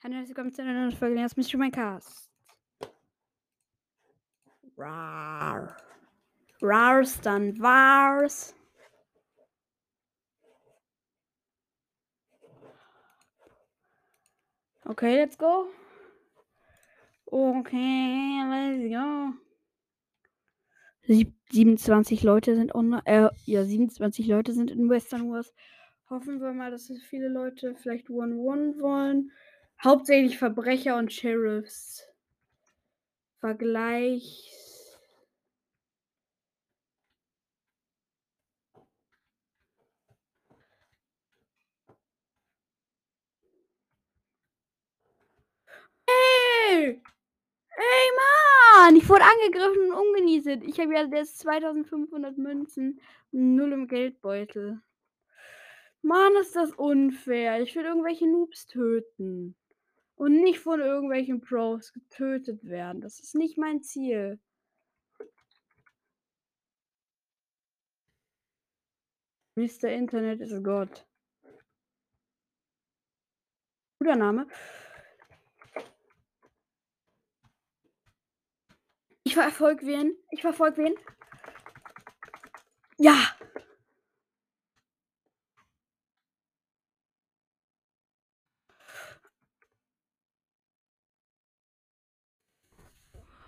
Hallo, 0.00 0.14
herzlich 0.14 0.36
willkommen 0.36 0.54
zu 0.54 0.62
einer 0.62 0.74
neuen 0.74 0.92
Folge 0.92 1.20
des 1.20 1.36
Mystery 1.36 1.58
Minecast. 1.58 2.30
Rar. 4.76 5.76
Rars, 6.62 7.20
dann 7.20 7.58
Wars. 7.58 8.54
Okay, 14.84 15.16
let's 15.16 15.36
go. 15.36 15.66
Okay, 17.26 18.44
let's 18.48 18.94
go. 18.94 19.32
Sieb 21.08 21.34
27 21.50 22.22
Leute 22.22 22.54
sind 22.54 22.72
online. 22.72 23.02
Äh, 23.04 23.30
ja, 23.46 23.64
27 23.64 24.28
Leute 24.28 24.52
sind 24.52 24.70
in 24.70 24.88
Western 24.88 25.28
Wars. 25.32 25.52
Hoffen 26.08 26.40
wir 26.40 26.52
mal, 26.52 26.70
dass 26.70 26.88
viele 27.08 27.28
Leute 27.28 27.74
vielleicht 27.74 28.08
One-One 28.08 28.78
wollen. 28.78 29.32
Hauptsächlich 29.82 30.38
Verbrecher 30.38 30.96
und 30.96 31.12
Sheriffs. 31.12 32.04
Vergleich. 33.40 34.52
Hey! 46.08 47.00
Hey 47.70 48.10
Mann! 48.16 48.96
Ich 48.96 49.08
wurde 49.08 49.22
angegriffen 49.24 49.92
und 49.92 49.98
umgenietet. 49.98 50.64
Ich 50.64 50.80
habe 50.80 50.94
ja 50.94 51.04
jetzt 51.04 51.38
2500 51.38 52.36
Münzen. 52.36 53.00
Null 53.30 53.72
im 53.72 53.86
Geldbeutel. 53.86 54.80
Mann, 56.02 56.34
ist 56.40 56.56
das 56.56 56.72
unfair. 56.72 57.60
Ich 57.62 57.76
will 57.76 57.84
irgendwelche 57.84 58.26
Noobs 58.26 58.66
töten. 58.66 59.54
Und 60.18 60.40
nicht 60.42 60.58
von 60.58 60.80
irgendwelchen 60.80 61.40
Pros 61.40 61.92
getötet 61.92 62.64
werden. 62.64 63.00
Das 63.00 63.20
ist 63.20 63.36
nicht 63.36 63.56
mein 63.56 63.82
Ziel. 63.82 64.40
Mr. 69.54 69.88
Internet 69.90 70.40
ist 70.40 70.62
Gott. 70.64 71.06
Guter 74.00 74.16
Name. 74.16 74.48
Ich 79.22 79.34
verfolge 79.34 79.86
wen? 79.86 80.16
Ich 80.30 80.42
verfolge 80.42 80.82
wen? 80.82 80.94
Ja! 82.98 83.37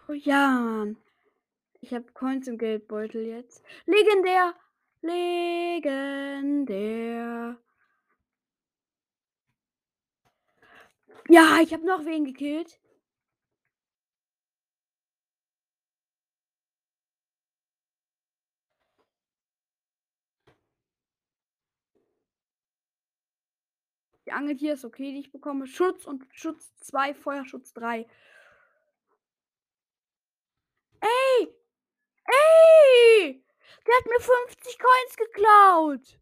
Oh 0.08 0.12
ja, 0.12 0.48
Mann. 0.60 0.96
Ich 1.80 1.94
habe 1.94 2.12
Coins 2.12 2.46
im 2.48 2.58
Geldbeutel 2.58 3.24
jetzt. 3.26 3.62
Legendär! 3.86 4.54
Legendär! 5.02 6.40
Ja, 11.28 11.60
ich 11.62 11.72
habe 11.72 11.86
noch 11.86 12.04
wen 12.04 12.24
gekillt. 12.24 12.80
Die 24.26 24.32
Angel 24.32 24.56
hier 24.56 24.74
ist 24.74 24.84
okay, 24.84 25.12
die 25.12 25.18
ich 25.18 25.32
bekomme. 25.32 25.66
Schutz 25.66 26.04
und 26.04 26.24
Schutz 26.30 26.72
2, 26.80 27.14
Feuerschutz 27.14 27.72
3. 27.72 28.06
Ey! 31.00 31.54
Ey! 32.26 33.44
Der 33.86 33.96
hat 33.96 34.06
mir 34.06 34.20
50 34.20 34.78
Coins 34.78 35.16
geklaut. 35.16 36.20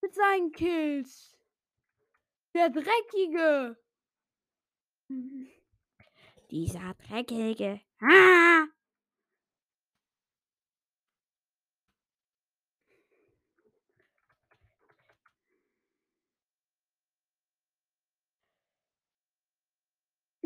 Mit 0.00 0.14
seinen 0.14 0.52
Kills. 0.52 1.36
Der 2.54 2.70
Dreckige. 2.70 3.76
Dieser 6.50 6.94
Dreckige. 6.94 7.80
Ah! 8.00 8.66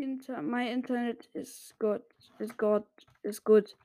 Inter 0.05 0.43
my 0.43 0.71
Internet 0.71 1.27
is 1.33 1.73
good. 1.79 2.03
Is 2.39 2.55
good. 2.55 2.85
Is 3.23 3.43
good. 3.43 3.75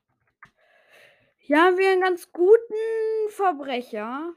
Hier 1.38 1.62
haben 1.62 1.78
wir 1.78 1.90
einen 1.90 2.02
ganz 2.02 2.30
guten 2.30 3.30
Verbrecher. 3.30 4.34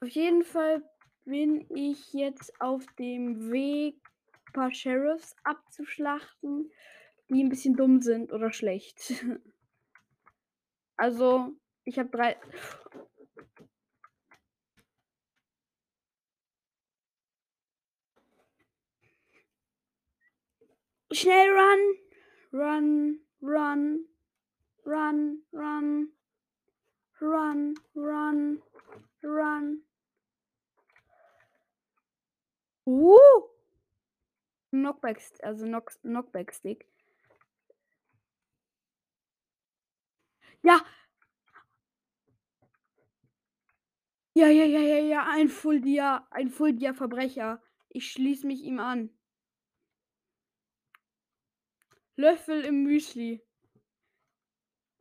Auf 0.00 0.10
jeden 0.10 0.44
Fall 0.44 0.82
bin 1.24 1.66
ich 1.74 2.12
jetzt 2.12 2.60
auf 2.60 2.84
dem 2.98 3.50
Weg, 3.50 3.96
ein 4.48 4.52
paar 4.52 4.72
Sheriffs 4.74 5.34
abzuschlachten, 5.44 6.70
die 7.30 7.42
ein 7.42 7.48
bisschen 7.48 7.74
dumm 7.74 8.02
sind 8.02 8.32
oder 8.32 8.52
schlecht. 8.52 9.14
Also, 10.98 11.52
ich 11.84 11.98
habe 11.98 12.08
drei. 12.08 12.38
Schnell 21.12 21.50
run! 21.50 21.94
Run, 22.52 23.18
run, 23.40 24.04
run, 24.84 25.38
run, 25.52 26.08
run, 27.20 27.74
run, 27.94 28.62
run. 29.22 29.82
Uh! 32.86 33.40
Knockback, 34.72 35.20
also 35.42 35.66
Knock, 35.66 35.92
Knockback 36.02 36.52
Stick. 36.52 36.86
Ja! 40.62 40.84
Ja, 44.34 44.48
ja, 44.48 44.64
ja, 44.64 44.80
ja, 44.80 44.98
ja, 44.98 45.26
ein 45.30 45.48
Full 45.48 45.80
Dia, 45.80 46.26
ein 46.30 46.50
Full 46.50 46.74
Dia 46.74 46.92
Verbrecher. 46.92 47.62
Ich 47.88 48.10
schließe 48.12 48.46
mich 48.46 48.62
ihm 48.64 48.80
an. 48.80 49.15
Löffel 52.16 52.64
im 52.64 52.82
Müsli. 52.82 53.42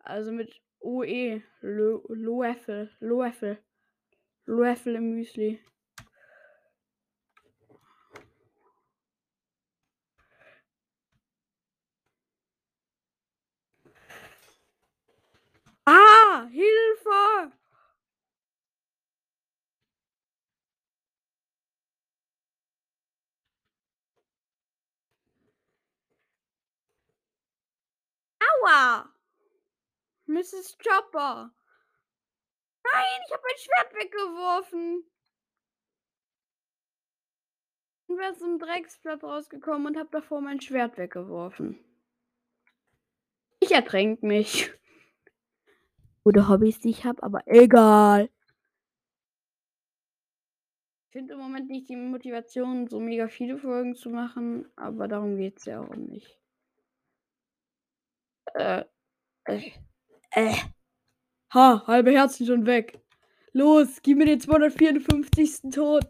Also 0.03 0.31
mit 0.31 0.61
OE. 0.79 1.41
Löffel. 1.61 2.91
Löffel. 2.99 3.57
Löffel 4.45 4.95
im 4.95 5.11
Müsli. 5.11 5.59
Ah! 15.87 16.47
Hilfe! 16.51 17.51
Aua! 28.47 29.11
Mrs. 30.27 30.77
Chopper. 30.77 31.51
Nein, 32.83 33.21
ich 33.25 33.33
habe 33.33 33.43
mein 33.43 33.57
Schwert 33.57 33.93
weggeworfen. 33.93 35.03
Und 38.07 38.17
wäre 38.17 38.35
zum 38.35 38.59
Drecksplatz 38.59 39.23
rausgekommen 39.23 39.87
und 39.87 39.97
habe 39.97 40.09
davor 40.11 40.41
mein 40.41 40.61
Schwert 40.61 40.97
weggeworfen. 40.97 41.79
Ich 43.59 43.71
ertränke 43.71 44.25
mich. 44.25 44.71
Gute 46.23 46.47
Hobbys, 46.47 46.79
die 46.79 46.89
ich 46.89 47.05
habe, 47.05 47.21
aber 47.23 47.41
egal. 47.45 48.29
Ich 51.07 51.11
finde 51.11 51.33
im 51.33 51.39
Moment 51.39 51.69
nicht 51.69 51.89
die 51.89 51.95
Motivation, 51.95 52.87
so 52.87 52.99
mega 52.99 53.27
viele 53.27 53.57
Folgen 53.57 53.95
zu 53.95 54.09
machen, 54.09 54.71
aber 54.75 55.07
darum 55.07 55.37
geht 55.37 55.59
es 55.59 55.65
ja 55.65 55.81
auch 55.81 55.95
nicht. 55.95 56.39
Äh, 58.55 58.85
äh, 59.45 59.71
äh. 60.31 60.55
Ha, 61.53 61.83
halbe 61.87 62.11
Herzen 62.11 62.45
schon 62.45 62.65
weg. 62.65 63.01
Los, 63.51 64.01
gib 64.01 64.17
mir 64.17 64.25
den 64.25 64.39
254. 64.39 65.71
Tod. 65.73 66.05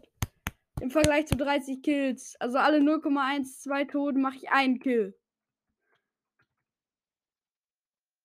Im 0.80 0.90
Vergleich 0.90 1.26
zu 1.26 1.36
30 1.36 1.82
Kills. 1.82 2.36
Also 2.40 2.58
alle 2.58 2.78
0,12 2.78 3.90
Toten 3.90 4.20
mache 4.20 4.36
ich 4.36 4.50
einen 4.50 4.78
Kill. 4.78 5.18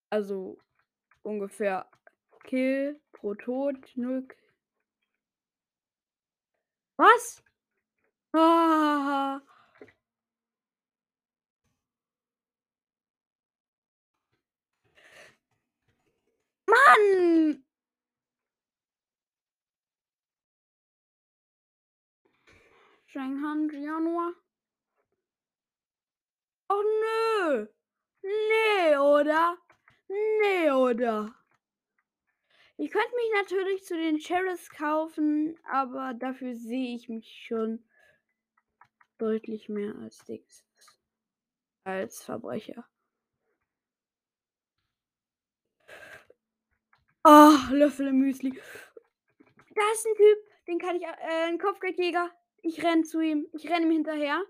Also 0.10 0.58
ungefähr 1.24 1.90
Kill 2.44 3.00
pro 3.12 3.34
Tod 3.36 3.78
0. 3.96 4.28
Was? 6.98 7.44
Ah. 8.34 9.42
Mann! 16.72 17.64
Shanghai 23.08 23.78
Januar. 23.78 24.34
Oh 26.70 26.84
nö. 27.04 27.68
Nee, 28.24 28.98
oder? 28.98 29.58
Nee, 30.08 30.72
oder? 30.72 31.36
Ich 32.78 32.90
könnte 32.90 33.16
mich 33.16 33.32
natürlich 33.36 33.84
zu 33.84 33.98
den 33.98 34.22
Sheriffs 34.22 34.70
kaufen, 34.70 35.60
aber 35.70 36.14
dafür 36.14 36.56
sehe 36.56 36.96
ich 36.96 37.10
mich 37.10 37.44
schon 37.46 37.84
deutlich 39.18 39.68
mehr 39.68 39.94
als 39.96 40.20
Dings. 40.20 40.64
Als 41.84 42.24
Verbrecher. 42.24 42.91
Oh, 47.24 47.58
Löffel 47.72 48.08
im 48.08 48.18
Müsli. 48.20 48.60
Da 49.76 49.82
ist 49.94 50.08
ein 50.08 50.16
Typ, 50.16 50.68
den 50.68 50.80
kann 50.80 50.96
ich, 50.96 51.04
äh, 51.04 51.48
ein 51.48 51.60
Kopfgeldjäger. 51.60 52.32
Ich 52.64 52.84
renn 52.84 53.04
zu 53.04 53.22
ihm. 53.22 53.48
Ich 53.54 53.70
renn 53.70 53.84
ihm 53.84 53.92
hinterher. 53.92 54.42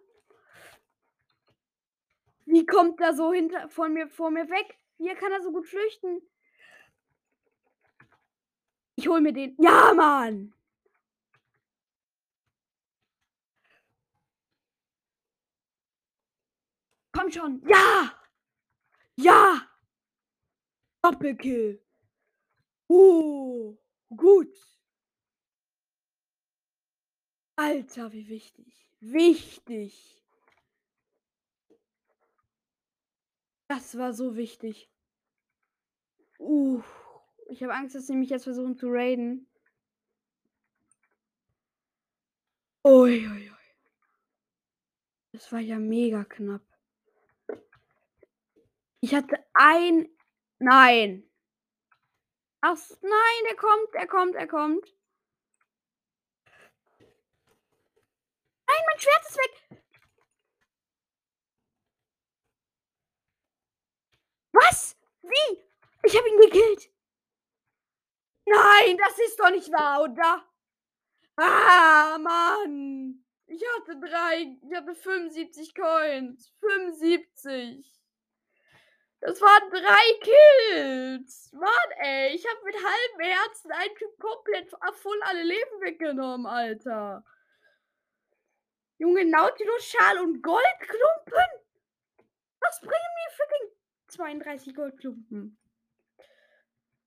Wie 2.45 2.65
kommt 2.65 2.99
er 3.01 3.13
so 3.13 3.33
hinter 3.33 3.69
von 3.69 3.93
mir 3.93 4.07
vor 4.07 4.31
mir 4.31 4.49
weg? 4.49 4.77
Wie 4.97 5.13
kann 5.15 5.31
er 5.31 5.41
so 5.41 5.51
gut 5.51 5.67
flüchten? 5.67 6.21
Ich 8.95 9.07
hol 9.07 9.21
mir 9.21 9.33
den. 9.33 9.55
Ja, 9.57 9.93
Mann! 9.93 10.53
Komm 17.11 17.31
schon. 17.31 17.61
Ja! 17.67 18.13
Ja! 19.15 19.67
Doppelkill. 21.01 21.81
Uh, 22.91 23.77
gut. 24.09 24.53
Alter, 27.55 28.11
wie 28.11 28.27
wichtig. 28.27 28.85
Wichtig. 28.99 30.21
Das 33.69 33.97
war 33.97 34.11
so 34.11 34.35
wichtig. 34.35 34.89
Uh, 36.37 36.83
ich 37.47 37.63
habe 37.63 37.75
Angst, 37.75 37.95
dass 37.95 38.07
sie 38.07 38.15
mich 38.15 38.29
jetzt 38.29 38.43
versuchen 38.43 38.75
zu 38.75 38.87
raiden. 38.89 39.47
Uiuiui. 42.83 43.49
Das 45.31 45.49
war 45.53 45.61
ja 45.61 45.79
mega 45.79 46.25
knapp. 46.25 46.65
Ich 48.99 49.15
hatte 49.15 49.37
ein. 49.53 50.09
Nein. 50.59 51.30
Ach, 52.63 52.77
nein, 53.01 53.45
er 53.49 53.55
kommt, 53.55 53.93
er 53.93 54.07
kommt, 54.07 54.35
er 54.35 54.47
kommt. 54.47 54.85
Nein, 58.67 58.83
mein 58.87 58.99
Schwert 58.99 59.25
ist 59.27 59.37
weg. 59.37 59.81
Was? 64.51 64.95
Wie? 65.23 65.63
Ich 66.03 66.15
habe 66.15 66.29
ihn 66.29 66.39
gekillt. 66.39 66.91
Nein, 68.45 68.97
das 68.97 69.17
ist 69.19 69.39
doch 69.39 69.49
nicht 69.49 69.71
wahr, 69.71 70.03
oder? 70.03 70.45
Ah, 71.37 72.17
Mann. 72.19 73.25
Ich 73.47 73.63
hatte 73.75 73.99
drei, 73.99 74.57
ich 74.61 74.75
hatte 74.75 74.93
75 74.93 75.73
Coins. 75.73 76.53
75. 76.59 78.00
Das 79.21 79.39
waren 79.39 79.69
drei 79.69 80.19
Kills. 80.19 81.51
Mann, 81.53 81.91
ey. 81.99 82.35
Ich 82.35 82.43
habe 82.45 82.65
mit 82.65 82.75
halbem 82.75 83.19
Herzen 83.19 83.71
einen 83.71 83.95
Typ 83.95 84.19
komplett 84.19 84.69
voll 84.95 85.21
alle 85.23 85.43
Leben 85.43 85.81
weggenommen, 85.81 86.47
Alter. 86.47 87.23
Junge, 88.97 89.25
Nautilus-Schal 89.25 90.19
und 90.19 90.41
Goldklumpen? 90.41 91.49
Was 92.59 92.79
bringen 92.79 92.91
mir 92.91 93.31
für 93.35 93.47
den 93.47 93.77
32 94.07 94.75
Goldklumpen? 94.75 95.57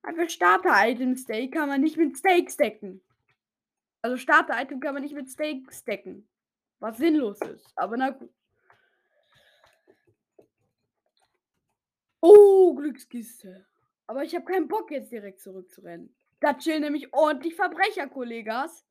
Einfach 0.03 0.29
Starter-Item 0.29 1.17
Steak 1.17 1.55
kann 1.55 1.69
man 1.69 1.81
nicht 1.81 1.97
mit 1.97 2.17
Steak 2.17 2.51
stacken. 2.51 3.05
Also 4.03 4.17
Starter-Item 4.17 4.79
kann 4.81 4.95
man 4.95 5.03
nicht 5.03 5.15
mit 5.15 5.31
Steak 5.31 5.73
stacken. 5.73 6.29
Was 6.79 6.99
sinnlos 6.99 7.41
ist. 7.41 7.73
Aber 7.75 7.97
na 7.97 8.11
gut. 8.11 8.33
Oh, 12.27 12.75
Glückskiste. 12.75 13.67
Aber 14.07 14.25
ich 14.25 14.35
habe 14.35 14.47
keinen 14.47 14.67
Bock, 14.67 14.91
jetzt 14.91 15.13
direkt 15.13 15.41
zurückzurennen. 15.41 16.17
Da 16.41 16.55
chillen 16.55 16.81
nämlich 16.81 17.13
ordentlich 17.13 17.55
Verbrecher, 17.55 18.09
Kollegas. 18.09 18.87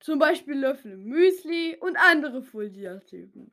Zum 0.00 0.18
Beispiel 0.18 0.54
Löffel 0.54 0.96
Müsli 0.96 1.76
und 1.78 1.98
andere 1.98 2.42
Fuldia-Typen. 2.42 3.52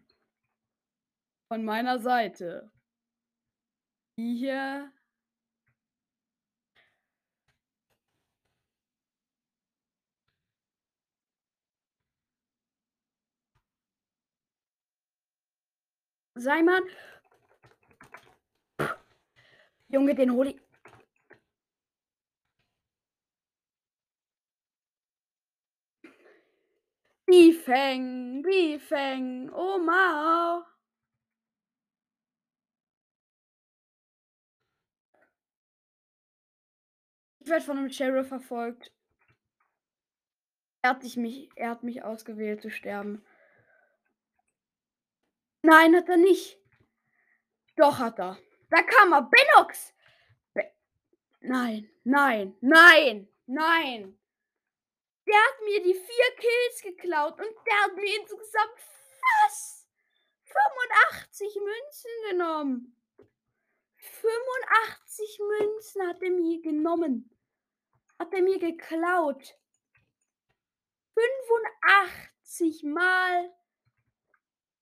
Von 1.50 1.65
meiner 1.65 2.00
Seite. 2.00 2.71
Die 4.17 4.38
hier. 4.38 4.93
Seimann. 16.35 16.83
Junge, 19.88 20.15
den 20.15 20.31
hol 20.31 20.47
ich. 20.47 20.59
Bifeng, 27.25 28.41
Bifeng, 28.44 29.50
oh 29.53 29.80
Mao. 29.80 30.65
Ich 37.39 37.50
werde 37.50 37.65
von 37.65 37.77
einem 37.77 37.89
Sheriff 37.89 38.27
verfolgt. 38.30 38.91
Er 40.81 40.92
hat, 40.92 41.04
mich, 41.18 41.49
er 41.56 41.71
hat 41.71 41.83
mich 41.83 42.04
ausgewählt 42.04 42.61
zu 42.61 42.69
sterben. 42.69 43.23
Nein, 45.65 45.95
hat 45.95 46.09
er 46.09 46.17
nicht. 46.17 46.59
Doch 47.77 47.97
hat 47.97 48.19
er. 48.19 48.37
Da 48.69 48.83
kam 48.83 49.13
er. 49.13 49.21
Benox! 49.21 49.93
Be 50.53 50.69
nein, 51.39 51.89
nein, 52.03 52.57
nein, 52.59 53.29
nein. 53.45 54.19
Der 55.25 55.37
hat 55.37 55.61
mir 55.63 55.81
die 55.81 55.93
vier 55.93 56.35
Kills 56.35 56.81
geklaut 56.81 57.39
und 57.39 57.55
der 57.65 57.83
hat 57.83 57.95
mir 57.95 58.19
insgesamt 58.19 58.77
fast 59.21 59.87
85 60.43 61.55
Münzen 61.55 62.11
genommen. 62.29 62.99
85 63.95 65.39
Münzen 65.39 66.07
hat 66.07 66.21
er 66.21 66.31
mir 66.31 66.61
genommen. 66.61 67.39
Hat 68.19 68.33
er 68.33 68.41
mir 68.41 68.59
geklaut. 68.59 69.57
85 71.13 72.83
Mal 72.83 73.49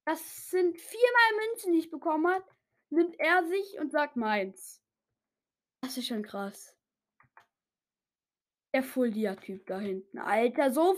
das 0.06 0.50
sind 0.50 0.78
viermal 0.80 1.48
Münzen, 1.48 1.74
die 1.74 1.80
ich 1.80 1.92
bekommen 1.92 2.28
habe. 2.28 2.46
Nimmt 2.90 3.20
er 3.20 3.46
sich 3.48 3.80
und 3.80 3.92
sagt 3.92 4.16
meins. 4.16 4.82
Das 5.82 5.98
ist 5.98 6.08
schon 6.08 6.24
krass. 6.24 6.76
Der 8.74 8.84
Fuldia-Typ 8.84 9.66
da 9.66 9.80
hinten. 9.80 10.20
Alter, 10.20 10.72
so. 10.72 10.98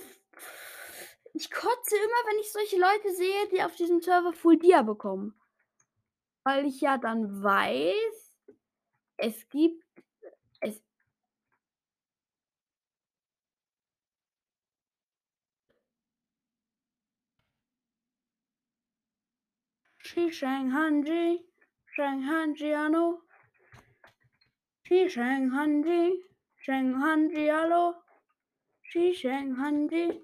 Ich 1.33 1.49
kotze 1.49 1.95
immer, 1.95 2.29
wenn 2.29 2.39
ich 2.39 2.51
solche 2.51 2.79
Leute 2.79 3.15
sehe, 3.15 3.47
die 3.49 3.63
auf 3.63 3.75
diesem 3.75 4.01
Server 4.01 4.33
Fuldia 4.33 4.83
bekommen. 4.83 5.39
Weil 6.43 6.65
ich 6.65 6.81
ja 6.81 6.97
dann 6.97 7.43
weiß, 7.43 8.35
es 9.17 9.49
gibt. 9.49 9.82
Shi 20.13 20.31
Shang 20.31 20.69
Hanji, 20.69 21.39
Shang 21.95 22.21
Hanji 22.21 22.71
Ano, 22.71 23.21
Shi 24.83 25.09
Shang 25.09 25.49
Hanji, 25.49 26.11
Shang 26.57 26.93
Hanji 26.93 27.49
Hallo, 27.49 27.95
Shi 28.83 29.11
Shang 29.15 29.55
Hanji. 29.55 30.21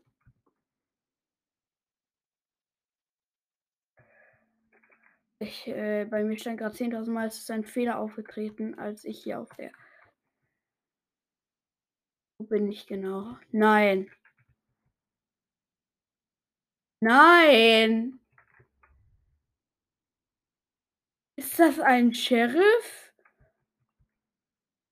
Ich, 5.40 5.68
äh, 5.68 6.06
bei 6.06 6.24
mir 6.24 6.38
stand 6.38 6.60
gerade 6.60 6.76
10.000 6.76 7.12
Mal, 7.12 7.28
es 7.28 7.40
ist 7.40 7.50
ein 7.50 7.64
Fehler 7.64 7.98
aufgetreten, 7.98 8.78
als 8.78 9.06
ich 9.06 9.24
hier 9.24 9.40
auf 9.40 9.50
der 9.56 9.72
bin 12.38 12.68
ich 12.72 12.86
genau? 12.86 13.38
Nein. 13.52 14.10
Nein. 17.02 18.19
Ist 21.40 21.58
das 21.58 21.80
ein 21.80 22.14
Sheriff? 22.14 23.14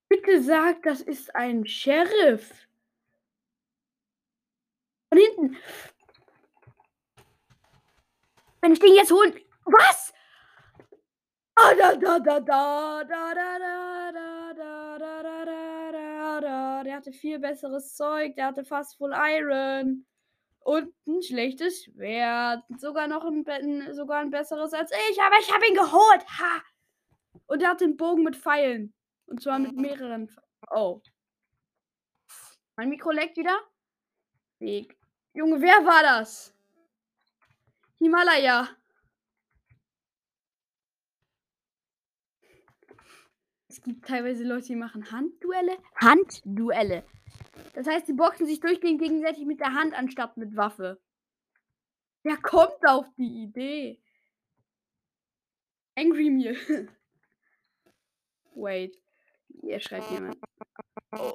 Bitte 0.08 0.42
sag, 0.42 0.82
das 0.84 1.02
ist 1.02 1.36
ein 1.36 1.66
Sheriff. 1.68 2.70
Von 5.10 5.18
hinten. 5.18 5.58
Wenn 8.62 8.72
ich 8.72 8.80
den 8.80 8.96
jetzt 8.96 9.12
holen. 9.12 9.38
Was? 9.66 10.14
Ah, 11.56 11.76
da, 11.76 11.98
da, 11.98 12.18
da, 12.18 12.40
da, 12.40 13.04
da, 13.04 13.34
da, 13.34 13.60
da, 13.60 14.12
da, 14.14 14.98
da, 14.98 14.98
da, 14.98 15.44
da, 15.44 15.92
da, 15.92 16.40
da. 16.40 16.84
Der 16.86 16.96
hatte 16.96 17.12
viel 17.12 17.40
besseres 17.40 17.94
Zeug. 17.94 18.38
Der 18.38 18.46
hatte 18.46 18.64
fast 18.64 18.96
Full 18.96 19.12
Iron. 19.14 20.06
Und 20.68 20.94
ein 21.08 21.24
schlechtes 21.24 21.86
Schwert. 21.86 22.62
Sogar 22.78 23.08
noch 23.08 23.24
ein, 23.24 23.94
sogar 23.94 24.20
ein 24.20 24.32
besseres 24.32 24.74
als 24.74 24.92
ich. 25.10 25.22
Aber 25.22 25.38
ich 25.40 25.50
habe 25.54 25.66
ihn 25.66 25.76
geholt. 25.76 26.28
Ha! 26.28 26.62
Und 27.46 27.64
er 27.64 27.70
hat 27.70 27.80
den 27.80 27.96
Bogen 27.96 28.24
mit 28.24 28.36
Pfeilen. 28.36 28.94
Und 29.28 29.42
zwar 29.42 29.60
mit 29.60 29.78
mehreren. 29.78 30.30
Oh. 30.70 31.02
Mein 32.76 32.90
Mikro 32.90 33.12
leckt 33.12 33.38
wieder. 33.38 33.58
Weg. 34.60 34.98
Junge, 35.34 35.62
wer 35.62 35.86
war 35.86 36.04
das? 36.04 36.54
Himalaya. 38.00 38.68
Es 43.70 43.82
gibt 43.82 44.06
teilweise 44.06 44.44
Leute, 44.44 44.68
die 44.68 44.76
machen 44.76 45.10
Handduelle. 45.14 45.78
Handduelle. 45.96 47.06
Das 47.78 47.86
heißt, 47.86 48.08
sie 48.08 48.14
boxen 48.14 48.48
sich 48.48 48.60
durchgehend 48.60 49.00
gegenseitig 49.00 49.46
mit 49.46 49.60
der 49.60 49.76
Hand 49.76 49.94
anstatt 49.94 50.36
mit 50.36 50.58
Waffe. 50.58 51.00
Wer 52.24 52.38
kommt 52.38 52.84
auf 52.88 53.06
die 53.18 53.44
Idee? 53.44 54.02
Angry 55.96 56.32
Meal. 56.32 56.56
Wait. 58.56 59.00
Hier 59.62 59.80
schreibt 59.80 60.10
jemand. 60.10 60.40
Oh. 61.12 61.32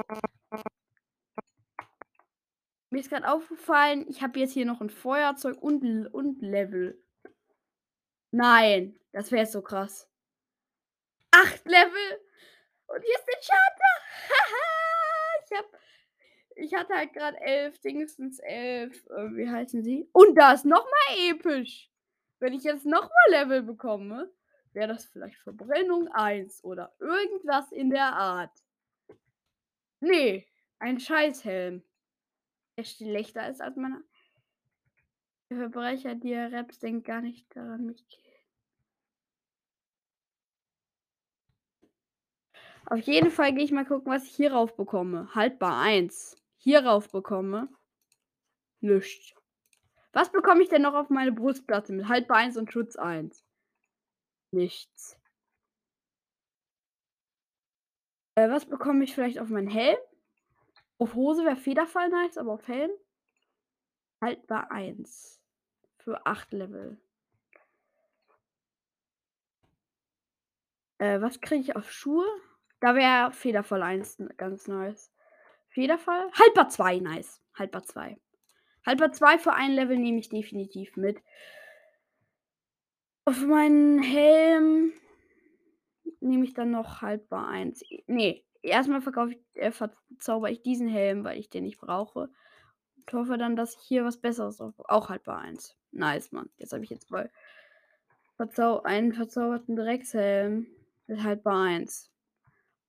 Mir 2.91 2.99
ist 2.99 3.11
gerade 3.11 3.31
aufgefallen, 3.31 4.05
ich 4.09 4.21
habe 4.21 4.41
jetzt 4.41 4.53
hier 4.53 4.67
noch 4.67 4.81
ein 4.81 4.91
Feuerzeug 4.91 5.63
und, 5.63 6.09
und 6.09 6.43
Level. 6.43 7.01
Nein, 8.33 8.99
das 9.13 9.31
wäre 9.31 9.47
so 9.47 9.63
krass. 9.63 10.11
Acht 11.31 11.65
Level. 11.67 12.21
Und 12.89 13.01
hier 13.01 13.15
ist 13.15 13.27
der 13.29 13.41
Charter. 13.47 13.95
ich 15.47 15.57
hab, 15.57 15.83
ich 16.57 16.75
hatte 16.75 16.95
halt 16.95 17.13
gerade 17.13 17.41
elf, 17.41 17.79
Dingsens 17.81 18.39
elf. 18.41 19.07
Äh, 19.07 19.37
wie 19.37 19.49
heißen 19.49 19.83
sie? 19.83 20.09
Und 20.13 20.35
da 20.37 20.53
ist 20.53 20.65
nochmal 20.65 21.31
episch. 21.31 21.91
Wenn 22.39 22.55
ich 22.55 22.65
jetzt 22.65 22.87
nochmal 22.87 23.11
Level 23.31 23.63
bekomme, 23.63 24.31
wäre 24.73 24.89
das 24.89 25.05
vielleicht 25.07 25.37
Verbrennung 25.39 26.09
1 26.09 26.65
oder 26.65 26.95
irgendwas 26.99 27.71
in 27.73 27.91
der 27.91 28.13
Art. 28.15 28.53
Nee, 30.01 30.47
ein 30.79 30.99
Scheißhelm 30.99 31.83
der 32.77 32.85
schlechter 32.85 33.49
ist 33.49 33.61
als 33.61 33.77
meiner. 33.77 34.03
Der 35.51 35.59
Verbrecher, 35.59 36.15
die 36.15 36.33
er 36.33 36.53
Raps, 36.53 36.79
denkt 36.79 37.07
gar 37.07 37.21
nicht 37.21 37.47
daran, 37.55 37.87
mich. 37.87 38.05
Auf 42.87 43.01
jeden 43.01 43.31
Fall 43.31 43.55
gehe 43.55 43.65
ich 43.65 43.73
mal 43.73 43.85
gucken, 43.85 44.13
was 44.13 44.25
ich 44.25 44.35
hierauf 44.35 44.77
bekomme. 44.77 45.29
Haltbar 45.35 45.81
1. 45.83 46.42
Hierauf 46.63 47.11
bekomme. 47.11 47.69
Nichts. 48.81 49.35
Was 50.13 50.31
bekomme 50.31 50.63
ich 50.63 50.69
denn 50.69 50.83
noch 50.83 50.95
auf 50.95 51.11
meine 51.11 51.33
Brustplatte 51.33 51.93
mit 51.93 52.07
Haltbar 52.07 52.37
1 52.37 52.57
und 52.57 52.73
Schutz 52.73 52.95
1? 52.95 53.45
Nichts. 54.53 55.19
Äh, 58.37 58.49
was 58.49 58.67
bekomme 58.67 59.03
ich 59.03 59.13
vielleicht 59.13 59.41
auf 59.41 59.49
meinen 59.49 59.67
Helm? 59.67 59.99
Auf 60.99 61.15
Hose 61.15 61.45
wäre 61.45 61.57
Federfall 61.57 62.09
nice, 62.11 62.39
aber 62.39 62.53
auf 62.53 62.69
Helm 62.69 62.93
haltbar 64.21 64.71
1 64.71 65.43
für 65.99 66.25
8 66.27 66.53
Level. 66.53 67.01
Äh, 70.99 71.21
was 71.21 71.41
kriege 71.41 71.61
ich 71.61 71.75
auf 71.75 71.91
Schuhe? 71.91 72.27
Da 72.79 72.95
wäre 72.95 73.33
Federfall 73.33 73.83
1 73.83 74.23
ganz 74.37 74.69
nice. 74.69 75.12
Federfall? 75.73 76.31
Haltbar 76.33 76.69
2, 76.69 76.99
nice. 76.99 77.41
Haltbar 77.55 77.83
2. 77.83 78.19
Haltbar 78.85 79.13
2 79.13 79.39
für 79.39 79.55
ein 79.55 79.73
Level 79.73 79.99
nehme 79.99 80.19
ich 80.19 80.29
definitiv 80.29 80.97
mit. 80.97 81.23
Auf 83.25 83.41
meinen 83.43 84.03
Helm 84.03 84.93
nehme 86.21 86.45
ich 86.45 86.55
dann 86.55 86.71
noch 86.71 87.01
haltbar 87.01 87.49
1. 87.49 87.85
Nee, 88.07 88.45
erstmal 88.63 89.01
verkaufe 89.01 89.33
ich, 89.33 89.39
äh, 89.55 89.71
verzauber 89.71 90.51
ich 90.51 90.63
diesen 90.63 90.89
Helm, 90.89 91.25
weil 91.25 91.39
ich 91.39 91.49
den 91.49 91.65
nicht 91.65 91.81
brauche. 91.81 92.31
Ich 92.97 93.13
hoffe 93.13 93.39
dann, 93.39 93.57
dass 93.57 93.77
ich 93.77 93.83
hier 93.83 94.05
was 94.05 94.21
Besseres 94.21 94.61
auch, 94.61 94.75
auch 94.89 95.09
haltbar 95.09 95.39
eins. 95.39 95.77
Nice, 95.91 96.33
Mann. 96.33 96.51
Jetzt 96.57 96.73
habe 96.73 96.85
ich 96.85 96.91
jetzt 96.91 97.11
mal 97.11 97.31
Verzau 98.37 98.83
einen 98.83 99.13
verzauberten 99.13 99.77
Dreckshelm 99.77 100.67
mit 101.07 101.23
haltbar 101.23 101.63
eins. 101.63 102.12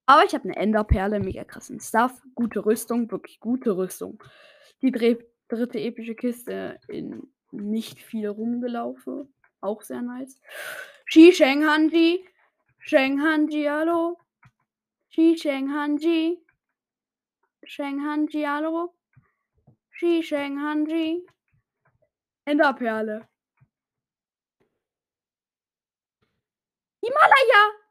Aber 0.05 0.25
ich 0.25 0.33
habe 0.33 0.43
eine 0.45 0.55
Enderperle, 0.57 1.19
mega 1.19 1.43
krassen 1.43 1.79
Stuff, 1.79 2.21
gute 2.35 2.65
Rüstung, 2.65 3.09
wirklich 3.09 3.39
gute 3.39 3.77
Rüstung. 3.77 4.21
Die 4.81 4.91
dritte 4.91 5.79
epische 5.79 6.15
Kiste 6.15 6.79
in 6.87 7.31
nicht 7.51 8.01
viel 8.01 8.27
rumgelaufen. 8.27 9.33
Auch 9.61 9.81
sehr 9.81 10.01
nice. 10.01 10.41
Shi 11.05 11.31
Sheng 11.31 11.65
Hanji. 11.65 12.27
Sheng 12.79 13.21
Hanji, 13.21 13.63
hallo. 13.63 14.17
Shi 15.09 15.37
Sheng 15.37 15.71
Hanji. 15.71 16.43
Sheng 17.63 18.01
Hanji, 18.01 18.43
hallo. 18.45 18.93
Shi 19.91 20.21
Sheng 20.21 20.59
Hanji. 20.59 21.25
Enderperle. 22.45 23.25
Himalaya! 27.01 27.82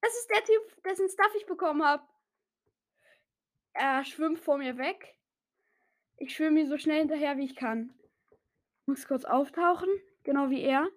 Das 0.00 0.14
ist 0.16 0.30
der 0.30 0.44
Typ, 0.44 0.82
dessen 0.84 1.08
Stuff 1.08 1.34
ich 1.36 1.46
bekommen 1.46 1.84
habe. 1.84 2.06
Er 3.72 4.04
schwimmt 4.04 4.40
vor 4.40 4.58
mir 4.58 4.78
weg. 4.78 5.16
Ich 6.16 6.34
schwimme 6.34 6.60
ihm 6.60 6.68
so 6.68 6.78
schnell 6.78 6.98
hinterher, 6.98 7.36
wie 7.36 7.44
ich 7.44 7.56
kann. 7.56 7.94
Muss 8.86 9.06
kurz 9.06 9.24
auftauchen, 9.24 9.88
genau 10.24 10.50
wie 10.50 10.62
er. 10.62 10.88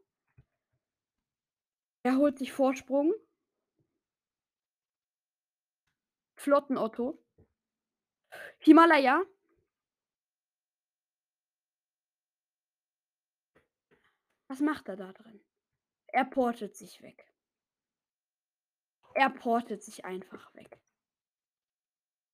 Er 2.04 2.18
holt 2.18 2.40
sich 2.40 2.52
Vorsprung. 2.52 3.14
Flotten 6.36 6.78
Otto. 6.78 7.24
Himalaya. 8.58 9.24
Was 14.48 14.60
macht 14.60 14.90
er 14.90 14.96
da 14.96 15.14
drin? 15.14 15.40
Er 16.08 16.26
portet 16.26 16.76
sich 16.76 17.02
weg. 17.02 17.31
Er 19.22 19.30
portet 19.30 19.84
sich 19.84 20.04
einfach 20.04 20.52
weg. 20.56 20.80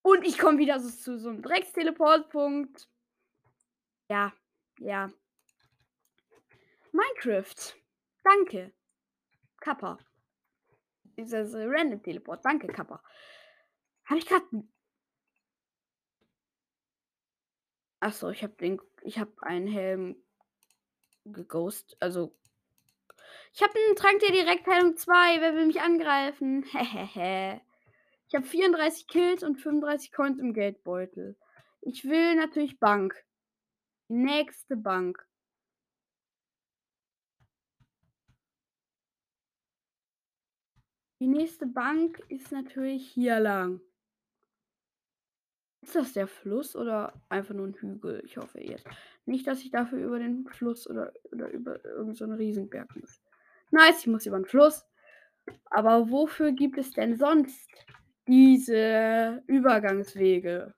Und 0.04 0.24
ich 0.24 0.40
komme 0.40 0.58
wieder 0.58 0.80
so 0.80 0.90
zu 0.90 1.20
so 1.20 1.28
einem 1.28 1.42
Drecksteleportpunkt. 1.42 2.88
Ja, 4.10 4.32
ja. 4.80 5.12
Minecraft. 6.94 7.76
Danke. 8.24 8.74
Kappa. 9.60 9.98
Dieses 11.18 11.54
Random 11.56 12.02
Teleport. 12.02 12.46
Danke, 12.46 12.68
Kappa. 12.68 13.04
Habe 14.06 14.20
ich 14.20 14.26
gerade. 14.26 14.46
Achso, 18.00 18.30
ich 18.30 18.44
habe 18.44 18.54
den. 18.54 18.80
Ich 19.02 19.20
habe 19.20 19.34
einen 19.42 19.68
Helm 19.68 20.24
geghost. 21.26 21.98
Also. 22.00 22.34
Ich 23.54 23.62
habe 23.62 23.74
einen 23.76 23.96
Trank 23.96 24.20
der 24.20 24.32
Direktheilung 24.32 24.96
2. 24.98 25.42
Wer 25.42 25.56
will 25.56 25.66
mich 25.68 25.82
angreifen? 25.82 26.64
Hehehe. 26.72 27.62
ich 28.28 28.36
habe 28.36 28.46
34 28.46 29.08
Kills 29.08 29.44
und 29.44 29.58
35 29.58 30.12
Coins 30.12 30.40
im 30.40 30.54
Geldbeutel. 30.54 31.38
Ich 31.82 32.06
will 32.06 32.36
natürlich 32.36 32.80
Bank. 32.80 33.16
nächste 34.10 34.76
Bank. 34.78 35.28
Die 41.20 41.28
nächste 41.28 41.66
Bank 41.66 42.20
ist 42.30 42.52
natürlich 42.52 43.10
hier 43.10 43.40
lang. 43.40 43.82
Ist 45.82 45.96
das 45.96 46.14
der 46.14 46.28
Fluss 46.28 46.76
oder 46.76 47.14
einfach 47.30 47.56
nur 47.56 47.66
ein 47.66 47.74
Hügel? 47.74 48.22
Ich 48.26 48.38
hoffe 48.38 48.62
jetzt. 48.62 48.86
Nicht, 49.26 49.48
dass 49.48 49.62
ich 49.62 49.72
dafür 49.72 50.06
über 50.06 50.20
den 50.20 50.46
Fluss 50.46 50.88
oder, 50.88 51.14
oder 51.32 51.50
über 51.50 51.84
irgendeinen 51.84 52.32
so 52.32 52.36
Riesenberg 52.36 52.96
muss. 52.96 53.22
Nice, 53.72 54.02
ich 54.02 54.08
muss 54.08 54.26
über 54.26 54.38
den 54.38 54.46
Fluss. 54.46 54.86
Aber 55.70 56.10
wofür 56.10 56.52
gibt 56.52 56.78
es 56.78 56.92
denn 56.92 57.18
sonst 57.18 57.70
diese 58.28 59.44
Übergangswege? 59.48 60.74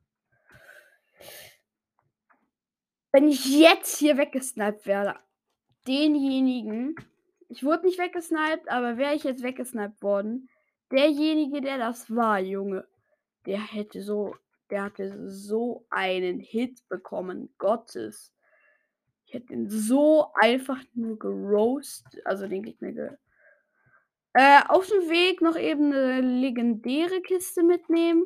Wenn 3.11 3.27
ich 3.27 3.45
jetzt 3.45 3.97
hier 3.97 4.17
weggesniped 4.17 4.85
werde, 4.85 5.19
denjenigen 5.87 6.95
ich 7.51 7.63
wurde 7.63 7.87
nicht 7.87 7.97
weggesniped, 7.97 8.69
aber 8.69 8.97
wäre 8.97 9.15
ich 9.15 9.23
jetzt 9.23 9.41
weggesniped 9.41 10.03
worden, 10.03 10.49
derjenige, 10.91 11.61
der 11.61 11.79
das 11.79 12.15
war, 12.15 12.39
Junge, 12.39 12.87
der 13.47 13.59
hätte 13.59 14.03
so 14.03 14.35
der 14.69 14.83
hatte 14.83 15.27
so 15.27 15.85
einen 15.89 16.39
Hit 16.39 16.87
bekommen, 16.89 17.51
Gottes. 17.57 18.31
Ich 19.29 19.35
hätte 19.35 19.53
ihn 19.53 19.69
so 19.69 20.31
einfach 20.33 20.83
nur 20.95 21.19
geroast, 21.19 22.03
also 22.25 22.47
den 22.47 22.63
Gegner 22.63 22.91
ge 22.91 23.11
äh, 24.33 24.61
auf 24.67 24.87
dem 24.87 25.07
Weg 25.07 25.39
noch 25.41 25.55
eben 25.55 25.93
eine 25.93 26.21
legendäre 26.21 27.21
Kiste 27.21 27.61
mitnehmen. 27.61 28.25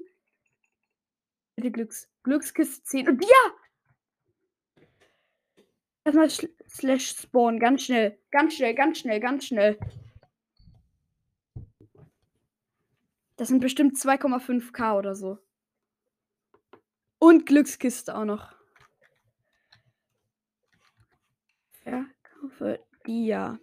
Bitte 1.57 1.71
Glücks 1.71 2.09
Glückskiste 2.23 2.83
10 2.83 3.09
und 3.09 3.21
ja! 3.25 4.85
Erstmal 6.05 6.29
slash 6.69 7.09
spawn, 7.09 7.59
ganz 7.59 7.83
schnell, 7.83 8.17
ganz 8.31 8.53
schnell, 8.53 8.73
ganz 8.73 8.99
schnell, 8.99 9.19
ganz 9.19 9.45
schnell. 9.45 9.77
Das 13.35 13.49
sind 13.49 13.59
bestimmt 13.59 13.97
2,5k 13.97 14.97
oder 14.97 15.15
so. 15.15 15.37
Und 17.19 17.45
Glückskiste 17.45 18.15
auch 18.15 18.23
noch. 18.23 18.62
Verkaufe 22.57 22.79
Dia. 23.05 23.59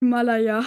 Himalaya. 0.00 0.60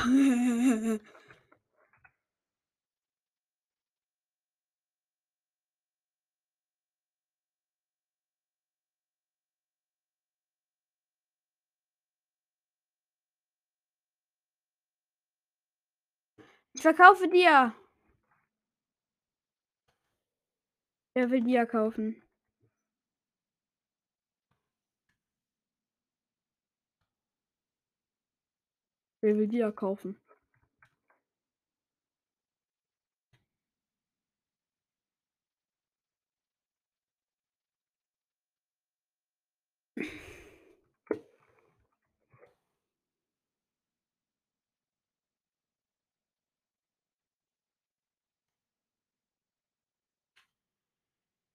Ich 16.74 16.82
verkaufe 16.82 17.28
dir. 17.30 17.74
Wer 21.14 21.32
will 21.32 21.42
Dia 21.42 21.66
kaufen? 21.66 22.25
Wer 29.26 29.38
will 29.38 29.48
Dia 29.48 29.72
kaufen? 29.72 30.16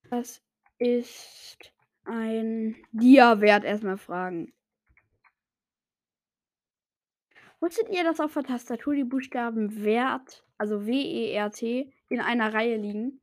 Was 0.09 0.43
ist 0.81 1.73
ein 2.05 2.75
Dia-Wert? 2.91 3.62
Erstmal 3.62 3.97
fragen. 3.97 4.53
Wusstet 7.61 7.88
ihr, 7.90 8.02
dass 8.05 8.21
auf 8.21 8.33
der 8.33 8.45
Tastatur 8.45 8.95
die 8.95 9.05
Buchstaben 9.05 9.85
Wert, 9.85 10.47
also 10.57 10.87
W-E-R-T, 10.87 11.93
in 12.09 12.21
einer 12.21 12.55
Reihe 12.55 12.76
liegen? 12.76 13.21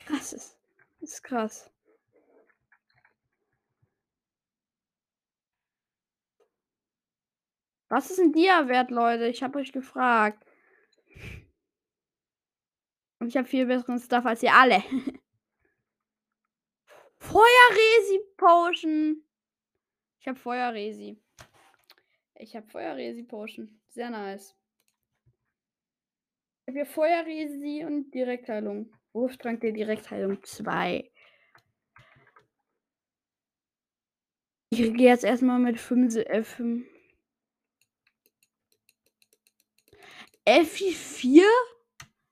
Krass 0.00 0.34
ist. 0.34 0.58
Ist 1.00 1.22
krass. 1.22 1.70
Was 7.88 8.10
ist 8.10 8.20
ein 8.20 8.32
Dia-Wert, 8.32 8.90
Leute? 8.90 9.26
Ich 9.26 9.42
habe 9.42 9.58
euch 9.58 9.72
gefragt. 9.72 10.46
Und 13.18 13.28
ich 13.28 13.36
habe 13.36 13.48
viel 13.48 13.66
besseren 13.66 13.98
Stuff 13.98 14.24
als 14.26 14.42
ihr 14.42 14.54
alle. 14.54 14.82
Feuerresi-Potion. 17.18 19.24
Ich 20.20 20.28
habe 20.28 20.38
Feuerresi. 20.38 21.18
Ich 22.40 22.56
habe 22.56 22.66
Feuerresi-Potion. 22.68 23.78
Sehr 23.90 24.08
nice. 24.08 24.56
Ich 26.64 26.68
habe 26.68 26.78
hier 26.78 26.86
Feuerresi 26.86 27.84
und 27.84 28.10
Direktheilung. 28.12 28.90
Wurftrank 29.12 29.60
der 29.60 29.72
Direktheilung 29.72 30.42
2. 30.42 31.10
Ich 34.70 34.78
gehe 34.94 35.08
jetzt 35.08 35.24
erstmal 35.24 35.58
mit 35.58 35.78
5 35.78 36.16
F. 36.16 36.62
F4? 40.46 41.42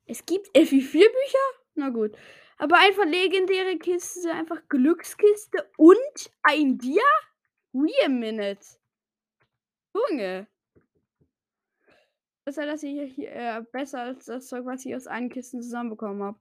Es 0.06 0.24
gibt 0.24 0.48
FI4-Bücher? 0.56 1.46
Na 1.74 1.90
gut. 1.90 2.16
Aber 2.56 2.78
einfach 2.78 3.04
legendäre 3.04 3.76
Kiste, 3.76 4.32
einfach 4.32 4.66
Glückskiste 4.70 5.70
und 5.76 6.32
ein 6.42 6.78
Dia? 6.78 7.02
Wait 7.72 8.04
a 8.04 8.08
minute. 8.08 8.78
Junge. 9.98 10.46
Besser, 12.44 12.66
dass 12.66 12.82
ich 12.82 13.14
hier, 13.14 13.32
äh, 13.32 13.62
besser 13.72 14.00
als 14.00 14.26
das 14.26 14.48
Zeug, 14.48 14.64
was 14.64 14.84
ich 14.86 14.94
aus 14.96 15.06
allen 15.06 15.28
Kisten 15.28 15.62
zusammenbekommen 15.62 16.22
habe. 16.22 16.38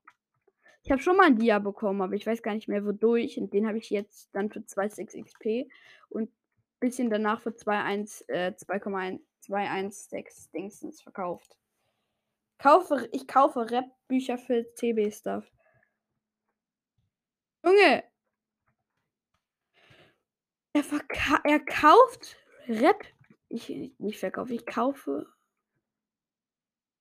Ich 0.83 0.91
habe 0.91 1.01
schon 1.01 1.17
mal 1.17 1.27
ein 1.27 1.37
Dia 1.37 1.59
bekommen, 1.59 2.01
aber 2.01 2.13
ich 2.13 2.25
weiß 2.25 2.41
gar 2.41 2.53
nicht 2.53 2.69
mehr 2.69 2.85
wodurch. 2.85 3.37
Und 3.37 3.53
den 3.53 3.67
habe 3.67 3.77
ich 3.77 3.89
jetzt 3.89 4.29
dann 4.33 4.49
für 4.49 4.59
2,6 4.59 5.21
XP 5.21 5.69
und 6.09 6.29
ein 6.29 6.33
bisschen 6.79 7.09
danach 7.09 7.41
für 7.41 7.49
2,1, 7.49 8.23
äh, 8.29 8.55
2,126 8.55 10.51
Dingsens 10.51 11.01
verkauft. 11.01 11.57
Kaufe, 12.57 13.09
ich 13.11 13.27
kaufe 13.27 13.69
Rap-Bücher 13.69 14.37
für 14.37 14.65
CB-Stuff. 14.75 15.51
Junge! 17.65 18.03
Er, 20.73 20.83
er 21.43 21.59
kauft 21.59 22.37
Rap. 22.67 23.03
Ich 23.49 23.69
nicht 23.97 24.19
verkaufe, 24.19 24.53
ich 24.53 24.65
kaufe. 24.65 25.31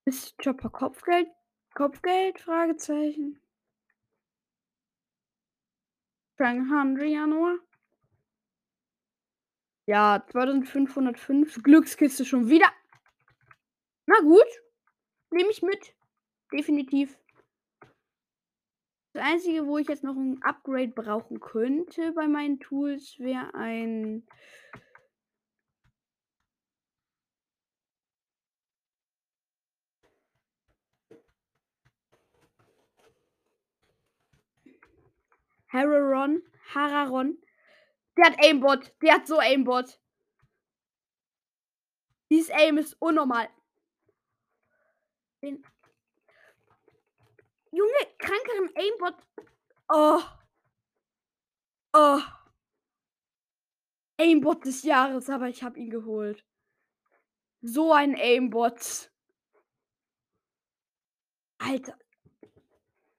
Ist 0.05 0.39
Chopper 0.39 0.71
Kopfgeld? 0.71 1.29
Kopfgeld? 1.75 2.39
Fragezeichen. 2.39 3.41
Frank 6.37 6.71
Henry 6.71 7.13
Januar. 7.13 7.59
Ja, 9.87 10.25
2505. 10.31 11.63
Glückskiste 11.63 12.25
schon 12.25 12.49
wieder. 12.49 12.69
Na 14.07 14.19
gut. 14.21 14.47
Nehme 15.31 15.51
ich 15.51 15.63
mit. 15.63 15.95
Definitiv. 16.53 17.19
Das 19.13 19.25
Einzige, 19.25 19.67
wo 19.67 19.79
ich 19.79 19.89
jetzt 19.89 20.05
noch 20.05 20.15
ein 20.15 20.43
Upgrade 20.43 20.89
brauchen 20.89 21.41
könnte 21.41 22.13
bei 22.13 22.29
meinen 22.29 22.61
Tools, 22.61 23.19
wäre 23.19 23.55
ein. 23.55 24.27
Hararon. 35.77 36.43
Hararon. 36.75 37.39
Der 38.17 38.27
hat 38.27 38.39
Aimbot. 38.43 38.93
Der 39.03 39.15
hat 39.15 39.27
so 39.27 39.39
Aimbot. 39.39 40.01
Dieses 42.31 42.51
Aim 42.51 42.79
ist 42.79 42.95
unnormal. 43.01 43.49
Den 45.43 45.63
Junge, 47.71 48.17
krankeren 48.19 48.71
Aimbot. 48.75 49.15
Oh. 49.89 50.23
Oh. 51.93 52.21
Aimbot 54.19 54.65
des 54.65 54.83
Jahres, 54.83 55.29
aber 55.29 55.49
ich 55.49 55.63
habe 55.63 55.79
ihn 55.79 55.91
geholt. 55.91 56.43
So 57.61 57.93
ein 57.93 58.17
Aimbot. 58.17 59.13
Alter. 61.59 61.99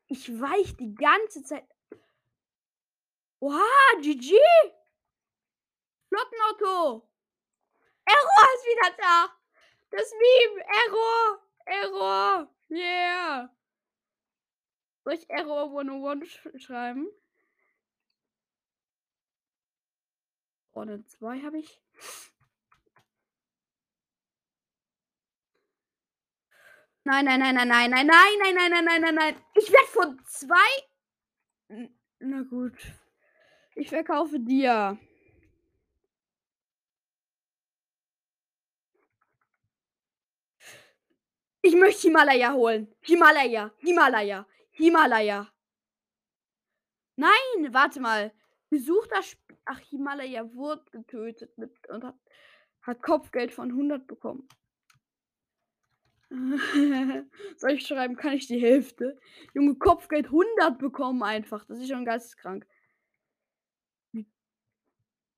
Ich 0.08 0.30
weich 0.42 0.76
die 0.78 0.96
ganze 0.96 1.44
Zeit. 1.44 1.68
Oha, 3.40 4.02
GG. 4.02 4.40
Flottenauto. 6.10 7.08
Error 8.06 8.48
ist 8.56 8.66
wieder 8.66 8.98
da. 8.98 9.38
Das 9.92 10.12
Meme. 10.12 10.64
Error. 10.66 11.42
Error. 11.66 12.56
Yeah. 12.70 13.50
Soll 15.04 15.14
ich 15.14 15.30
Error 15.30 15.66
101 15.66 16.28
sch 16.28 16.48
schreiben? 16.58 17.08
Ordne 20.74 21.06
2 21.06 21.42
habe 21.42 21.60
ich. 21.60 21.82
Nein, 27.04 27.24
nein, 27.24 27.40
nein, 27.40 27.56
nein, 27.56 27.68
nein, 27.70 27.90
nein, 27.90 28.08
nein, 28.08 28.38
nein, 28.40 28.56
nein, 28.56 28.72
nein, 28.72 28.86
nein, 28.86 29.02
nein, 29.02 29.16
nein. 29.16 29.46
Ich 29.56 29.72
werde 29.72 29.88
von 29.88 30.26
zwei. 30.26 30.58
Na 32.20 32.42
gut. 32.42 32.76
Ich 33.78 33.90
verkaufe 33.90 34.40
dir. 34.40 34.98
Ich 41.62 41.76
möchte 41.76 42.08
Himalaya 42.08 42.54
holen. 42.54 42.88
Himalaya, 43.02 43.72
Himalaya, 43.78 44.48
Himalaya. 44.72 45.48
Nein, 47.18 47.72
warte 47.72 48.00
mal. 48.00 48.34
Besuchter 48.70 49.20
Sp 49.22 49.38
Ach, 49.66 49.80
Himalaya 49.90 50.52
wurde 50.56 50.86
getötet 50.92 51.56
mit 51.58 51.72
und 51.90 52.04
hat, 52.04 52.16
hat 52.82 53.04
Kopfgeld 53.04 53.52
von 53.52 53.70
100 53.70 54.08
bekommen. 54.08 54.48
Soll 57.58 57.72
ich 57.72 57.86
schreiben, 57.86 58.16
kann 58.16 58.34
ich 58.34 58.48
die 58.48 58.60
Hälfte? 58.60 59.20
Junge, 59.54 59.76
Kopfgeld 59.76 60.28
100 60.28 60.80
bekommen 60.80 61.22
einfach. 61.22 61.66
Das 61.66 61.80
ist 61.80 61.90
schon 61.90 62.06
geisteskrank. 62.06 62.66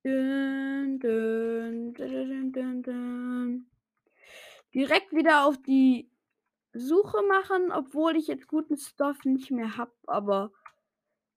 Dun, 0.09 1.93
dun, 1.93 2.81
dun, 2.81 3.65
Direkt 4.73 5.13
wieder 5.13 5.45
auf 5.45 5.57
die 5.61 6.09
Suche 6.73 7.21
machen, 7.27 7.71
obwohl 7.71 8.15
ich 8.15 8.27
jetzt 8.27 8.47
guten 8.47 8.77
Stuff 8.77 9.23
nicht 9.23 9.51
mehr 9.51 9.77
habe, 9.77 9.93
aber 10.07 10.51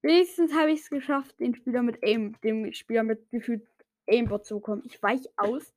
wenigstens 0.01 0.55
habe 0.55 0.71
ich 0.73 0.81
es 0.81 0.91
geschafft, 0.91 1.39
den 1.39 1.55
Spieler 1.55 1.83
mit 1.83 2.03
Aim, 2.03 2.35
dem 2.43 2.73
Spieler 2.73 3.03
mit 3.03 3.31
gefühlt 3.31 3.67
Aimbot 4.09 4.47
zu 4.47 4.57
bekommen. 4.57 4.83
Ich 4.87 5.03
weiche 5.03 5.29
aus. 5.37 5.75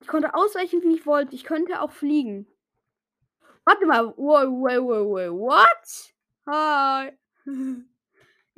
Ich 0.00 0.08
konnte 0.08 0.34
ausweichen, 0.34 0.82
wie 0.82 0.94
ich 0.94 1.06
wollte. 1.06 1.34
Ich 1.34 1.44
könnte 1.44 1.80
auch 1.80 1.92
fliegen. 1.92 2.46
Warte 3.64 3.86
mal. 3.86 4.14
Wow, 4.16 4.48
wow, 4.48 4.82
wow, 4.82 5.06
wow. 5.06 5.38
What? 5.38 6.14
Hi. 6.46 7.12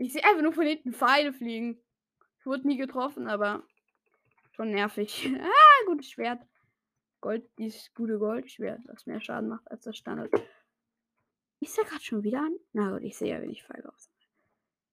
Ich 0.02 0.14
sehe 0.14 0.24
einfach 0.24 0.40
nur 0.40 0.54
von 0.54 0.64
hinten 0.64 0.94
Pfeile 0.94 1.30
fliegen. 1.30 1.78
Ich 2.40 2.46
wurde 2.46 2.66
nie 2.66 2.78
getroffen, 2.78 3.28
aber 3.28 3.62
schon 4.52 4.70
nervig. 4.70 5.30
ah, 5.40 5.86
gutes 5.86 6.10
Schwert. 6.10 6.40
Gold, 7.20 7.46
dieses 7.58 7.92
gute 7.94 8.18
Goldschwert, 8.18 8.80
was 8.86 9.06
mehr 9.06 9.20
Schaden 9.20 9.50
macht 9.50 9.70
als 9.70 9.82
das 9.82 9.96
Standard. 9.96 10.32
Ist 11.60 11.76
er 11.76 11.84
gerade 11.84 12.02
schon 12.02 12.22
wieder 12.22 12.40
an? 12.40 12.56
Na 12.72 12.92
gut, 12.92 13.02
ich 13.02 13.18
sehe 13.18 13.34
ja, 13.34 13.42
wenn 13.42 13.50
ich 13.50 13.62
Pfeile 13.62 13.92
aus. 13.92 14.10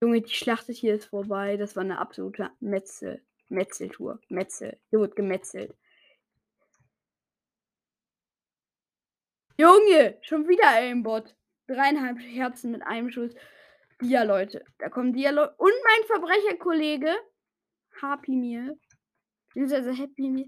Junge, 0.02 0.22
die 0.22 0.34
Schlacht 0.34 0.68
hier 0.68 0.96
ist 0.96 1.06
vorbei. 1.06 1.56
Das 1.56 1.76
war 1.78 1.84
eine 1.84 2.00
absolute 2.00 2.52
Metzel. 2.60 3.22
Metzeltour. 3.48 4.20
Metzel. 4.28 4.78
Hier 4.90 5.00
wird 5.00 5.16
gemetzelt. 5.16 5.74
Junge, 9.58 10.18
schon 10.22 10.48
wieder 10.48 10.68
Aimbot. 10.68 11.34
Dreieinhalb 11.68 12.20
Herzen 12.20 12.72
mit 12.72 12.84
einem 12.84 13.10
Schuss. 13.10 13.34
Dia, 14.02 14.24
Leute. 14.24 14.64
Da 14.78 14.90
kommen 14.90 15.14
Dia, 15.14 15.32
Leute. 15.32 15.56
Und 15.58 15.74
mein 15.84 16.06
Verbrecherkollege. 16.06 17.16
Happy 18.02 18.36
Meal. 18.36 18.78
Beziehungsweise 19.48 19.94
Happy 19.94 20.30
Meal. 20.30 20.48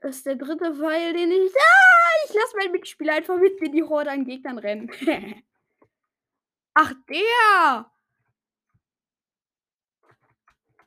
Das 0.00 0.16
ist 0.16 0.26
der 0.26 0.36
dritte 0.36 0.74
Pfeil, 0.74 1.12
den 1.12 1.30
ich. 1.30 1.54
Ah, 1.54 2.10
ich 2.26 2.34
lasse 2.34 2.56
meinen 2.56 2.72
Mitspieler 2.72 3.14
einfach 3.14 3.38
mit 3.38 3.60
mir 3.60 3.70
die 3.70 3.84
Horde 3.84 4.10
an 4.10 4.24
Gegnern 4.24 4.58
rennen. 4.58 4.90
Ach, 6.74 6.92
der! 7.08 7.92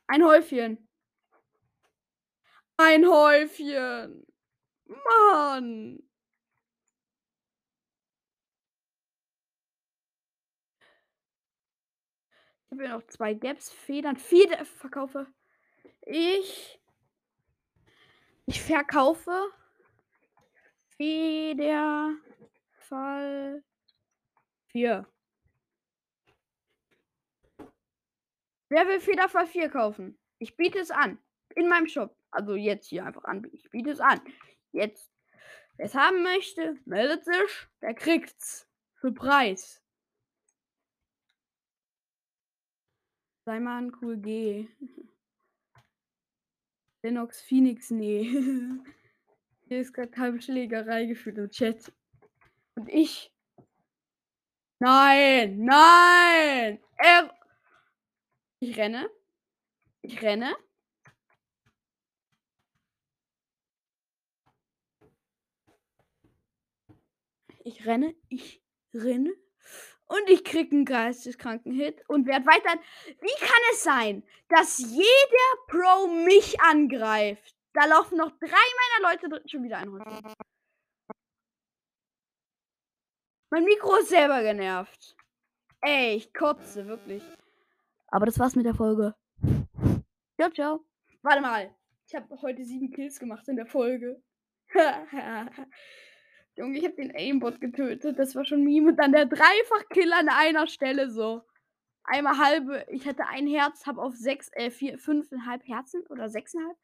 Ein 0.08 0.24
Häufchen. 0.24 0.88
Ein 2.78 3.08
Häufchen. 3.08 4.26
Mann. 4.86 6.00
Ich 12.65 12.72
habe 12.72 12.84
ja 12.84 12.89
noch 12.98 13.08
zwei 13.08 13.34
Gaps, 13.34 13.72
Federn, 13.72 14.18
Feder 14.18 14.65
verkaufe. 14.65 15.28
Ich 16.06 16.80
ich 18.48 18.62
verkaufe 18.62 19.52
Federfall 20.98 22.22
4. 24.68 25.12
Wer 28.70 28.88
will 28.88 29.00
Federfall 29.00 29.48
4 29.48 29.70
kaufen? 29.70 30.20
Ich 30.38 30.56
biete 30.56 30.78
es 30.80 30.91
an. 30.91 31.18
In 31.56 31.68
meinem 31.68 31.88
Shop. 31.88 32.15
Also 32.30 32.54
jetzt 32.56 32.88
hier 32.88 33.04
einfach 33.06 33.24
anbieten. 33.24 33.58
Ich 33.58 33.72
biete 33.72 33.89
es 33.89 34.00
an. 34.00 34.22
Jetzt. 34.72 35.12
Wer 35.78 35.88
es 35.88 35.96
haben 35.96 36.22
möchte, 36.22 36.78
meldet 36.86 37.26
sich. 37.26 37.68
Der 37.82 37.96
kriegt's. 37.96 38.70
Für 38.94 39.12
Preis. 39.12 39.82
Sei 43.46 43.60
mal 43.60 43.82
ein 43.82 43.91
cool 44.02 44.18
G. 44.18 44.68
Lennox 47.06 47.39
Phoenix, 47.39 47.91
nee. 47.91 48.24
Hier 49.68 49.80
ist 49.80 49.94
gerade 49.94 50.10
keine 50.10 50.41
Schlägerei 50.41 51.06
gefühlt 51.06 51.38
im 51.38 51.52
Chat. 51.52 51.94
Und 52.74 52.89
ich. 52.89 53.32
Nein, 54.80 55.63
nein! 55.63 56.80
Er. 56.98 57.32
Ich 58.60 58.76
renne. 58.76 59.08
Ich 60.02 60.20
renne. 60.24 60.56
Ich 67.63 67.86
renne. 67.86 68.15
Ich 68.30 68.63
renne. 68.96 69.44
Und 70.08 70.30
ich 70.30 70.44
krieg 70.44 70.72
einen 70.72 70.86
geisteskranken 70.86 71.72
Hit 71.74 72.04
und 72.08 72.28
werde 72.28 72.46
weiter. 72.46 72.80
Wie 73.22 73.39
kann 73.39 73.62
es 73.72 73.84
sein, 73.84 74.24
dass 74.50 74.78
jeder 74.78 75.65
Pro 75.68 76.08
mich 76.08 76.60
angreift? 76.62 77.56
Da 77.74 77.86
laufen 77.86 78.18
noch 78.18 78.32
drei 78.39 78.48
meiner 79.00 79.12
Leute 79.12 79.30
drin. 79.30 79.50
Schon 79.50 79.63
wieder 79.63 79.78
ein. 79.80 79.89
Mein 83.50 83.63
Mikro 83.63 83.96
ist 83.98 84.10
selber 84.10 84.41
genervt. 84.44 85.15
Ey, 85.82 86.15
ich 86.15 86.34
kotze, 86.34 86.88
wirklich. 86.88 87.24
Aber 88.08 88.26
das 88.26 88.39
war's 88.39 88.56
mit 88.56 88.65
der 88.65 88.76
Folge. 88.76 89.15
Ciao, 90.39 90.50
ciao. 90.52 90.86
Warte 91.22 91.41
mal. 91.41 91.76
Ich 92.08 92.15
habe 92.15 92.39
heute 92.41 92.63
sieben 92.63 92.91
Kills 92.91 93.20
gemacht 93.20 93.48
in 93.48 93.56
der 93.56 93.65
Folge. 93.65 94.22
Junge, 96.58 96.78
ich 96.78 96.86
habe 96.86 96.96
den 96.96 97.13
Aimbot 97.15 97.60
getötet. 97.60 98.18
Das 98.18 98.36
war 98.36 98.46
schon 98.46 98.63
Meme. 98.63 98.89
Und 98.89 98.98
dann 98.98 99.12
der 99.12 99.26
Dreifach-Kill 99.26 100.13
an 100.13 100.30
einer 100.30 100.68
Stelle 100.68 101.10
so. 101.10 101.41
Einmal 102.04 102.38
halbe. 102.38 102.86
Ich 102.89 103.08
hatte 103.08 103.26
ein 103.28 103.48
Herz, 103.48 103.86
habe 103.86 104.02
auf 104.02 104.15
sechs, 104.15 104.50
äh, 104.54 104.72
vier, 104.72 104.98
fünfeinhalb 104.98 105.68
Herzen 105.68 106.06
oder 106.08 106.30
sechseinhalb. 106.30 106.78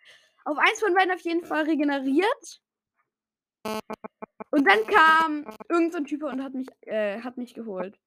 Auf 0.43 0.57
eins 0.57 0.79
von 0.79 0.93
beiden 0.93 1.13
auf 1.13 1.21
jeden 1.21 1.45
Fall 1.45 1.63
regeneriert. 1.63 2.61
Und 4.49 4.67
dann 4.67 4.85
kam 4.87 5.45
irgendein 5.69 5.91
so 5.91 6.09
Typ 6.09 6.23
und 6.23 6.43
hat 6.43 6.53
mich, 6.53 6.67
äh, 6.81 7.21
hat 7.21 7.37
mich 7.37 7.53
geholt. 7.53 7.97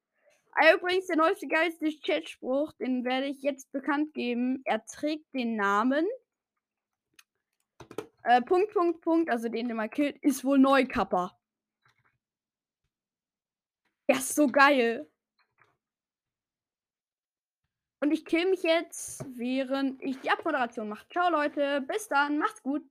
Ah, 0.53 0.74
übrigens, 0.74 1.07
der 1.07 1.16
neueste 1.16 1.48
geilste 1.48 1.90
Chatspruch, 2.05 2.72
den 2.74 3.05
werde 3.05 3.27
ich 3.27 3.42
jetzt 3.42 3.72
bekannt 3.72 4.12
geben. 4.12 4.61
Er 4.64 4.85
trägt 4.85 5.33
den 5.33 5.57
Namen. 5.57 6.07
Äh, 8.24 8.42
Punkt, 8.42 8.72
Punkt, 8.72 9.00
Punkt, 9.00 9.31
also 9.31 9.48
den, 9.48 9.68
den 9.68 9.77
man 9.77 9.90
killt, 9.90 10.16
ist 10.22 10.44
wohl 10.44 10.59
Neukapper. 10.59 11.37
Ja, 14.08 14.16
ist 14.18 14.34
so 14.34 14.46
geil. 14.48 15.08
Und 18.00 18.10
ich 18.12 18.26
kill 18.26 18.50
mich 18.50 18.62
jetzt, 18.62 19.24
während 19.34 20.02
ich 20.02 20.20
die 20.20 20.30
Abmoderation 20.30 20.90
mache. 20.90 21.06
Ciao, 21.08 21.30
Leute. 21.30 21.80
Bis 21.88 22.06
dann. 22.08 22.38
Macht's 22.38 22.62
gut. 22.62 22.82